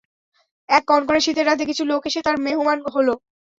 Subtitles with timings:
[0.69, 3.07] এক কনকনে শীতের রাতে কিছু লোক এসে তার মেহমান হল।